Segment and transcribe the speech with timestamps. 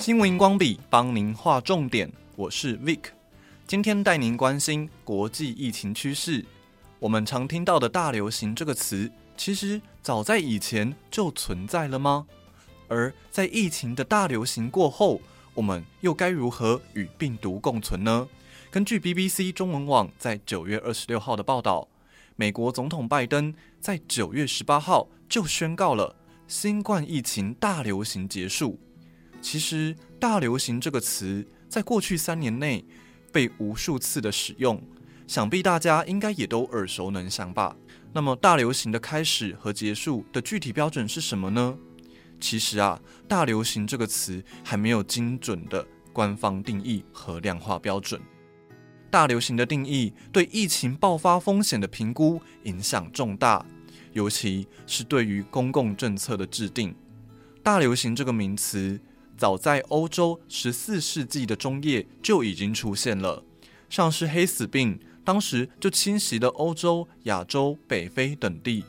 [0.00, 3.00] 新闻荧光笔帮您画重点，我是 Vic，
[3.66, 6.42] 今天带您关心国际疫情趋势。
[6.98, 12.26] 我们常听到的大流行这个词，其实早在以前就存在了吗？
[12.88, 15.20] 而在疫情的大流行过后，
[15.52, 18.26] 我们又该如何与病毒共存呢？
[18.70, 21.86] 根据 BBC 中文网在九月二十六号的报道，
[22.36, 26.16] 美国总统拜登在九月十八号就宣告了
[26.48, 28.80] 新冠疫情大流行结束。
[29.42, 32.84] 其实“大流行”这个词在过去三年内
[33.32, 34.82] 被无数次的使用，
[35.26, 37.74] 想必大家应该也都耳熟能详吧。
[38.12, 41.78] 那么，大流行的开始和结束的具体标准是什么呢？
[42.38, 48.20] 其实啊，“大流行”这个词还没有精准的官方定义和量化标准。
[49.10, 53.64] 大流行的定义对疫情爆发风险的评估影响重大，
[54.12, 56.94] 尤其是对于公共政策的制定。
[57.62, 59.00] 大流行这个名词。
[59.40, 63.42] 早在欧洲十四世纪的中叶就已经出现了，
[63.88, 68.84] 像是黑死病，当时就侵袭了欧洲、亚洲、北非等地，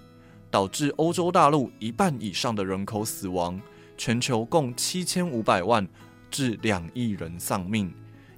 [0.50, 3.62] 导致欧洲大陆一半以上的人口死亡，
[3.98, 5.88] 全球共七千五百万
[6.30, 7.90] 至两亿人丧命，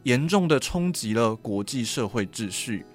[0.04, 2.86] 严重的冲击了国际社会秩序。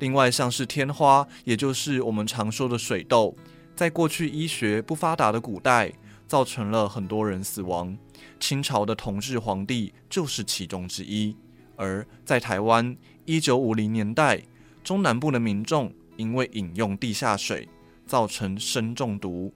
[0.00, 3.34] 另外，像是天花，也就是我们常说的水痘，
[3.74, 5.90] 在过去医学不发达的古代，
[6.26, 7.96] 造成了很多人死亡。
[8.38, 11.36] 清朝的同治皇帝就是其中之一。
[11.76, 14.42] 而在台湾，一九五零年代，
[14.82, 17.68] 中南部的民众因为饮用地下水，
[18.06, 19.52] 造成砷中毒，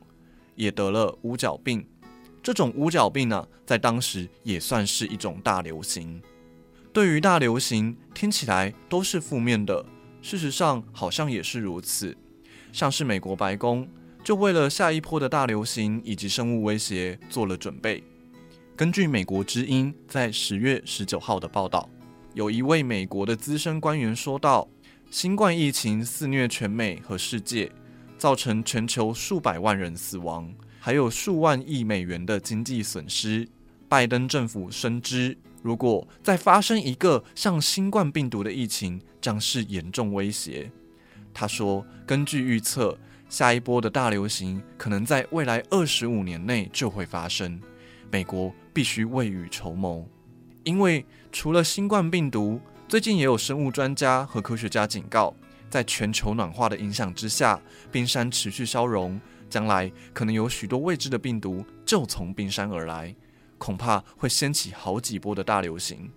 [0.55, 1.87] 也得了乌脚病。
[2.43, 6.23] 这种乌脚病呢、在当时也算是一种大流行。
[6.93, 9.85] 对于大流行，听起来都是负面的，
[10.21, 12.17] 事实上好像也是如此。
[12.73, 13.89] 像是美国白宫，
[14.23, 18.03] 就为了下一波的大流行以及生物威胁做了准备。
[18.77, 21.89] 根据美国之音在十月十九号的报道，
[22.35, 24.69] 有一位美国的资深官员说道
[25.11, 27.71] ：“新冠疫情肆虐全美和世界，
[28.17, 33.49] 造成全球数百万人死亡，还有数万亿美元的经济损失。
[33.89, 40.71] 拜登政府深知，如果再发生一个像新冠病毒的疫情，将是严重威胁。”
[41.35, 42.99] 他说：“根据预测，
[43.31, 47.59] 下一波的大流行可能在未来二十五年内就会发生。”
[48.13, 50.05] 美国必须未雨绸缪，
[50.65, 55.33] 因为除了新冠病毒，最近也有生物专家和科学家警告，
[55.71, 57.61] 在全球暖化的影响之下，
[57.93, 63.15] 冰山持续消融，将来可能有许多未知的病毒就从冰山而来，
[63.59, 66.11] 恐怕会掀起好几波的大流行。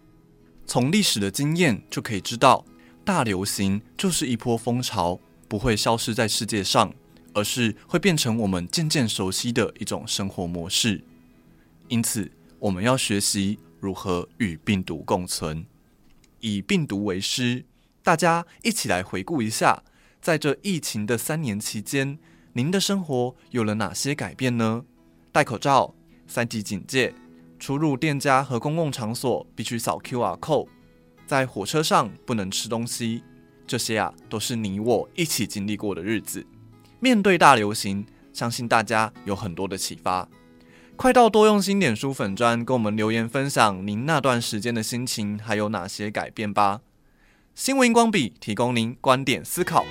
[0.65, 2.65] 从历史的经验就可以知道，
[3.05, 6.91] 大流行就是一波风潮，不会消失在世界上，
[7.33, 11.03] 而是会变成我们渐渐熟悉的一种生活模式。
[11.87, 15.65] 因此，我们要学习如何与病毒共存，
[16.39, 17.65] 以病毒为师。
[18.01, 19.83] 大家一起来回顾一下，
[20.21, 22.17] 在这疫情的三年期间，
[22.53, 24.85] 您的生活有了哪些改变呢？
[25.31, 25.95] 戴口罩、
[26.27, 27.13] 三级警戒、
[27.59, 30.67] 出入店家和公共场所必须扫 QR code，
[31.25, 33.23] 在火车上不能吃东西，
[33.65, 36.45] 这些啊，都是你我一起经历过的日子。
[37.03, 40.25] 面对大流行，相信大家有很多的启发。
[40.95, 46.79] 快到多用心点书粉砖，跟我们留言分享您那段时间的心情，还有哪些改变吧。
[47.53, 49.83] 新闻荧光笔提供您观点思考。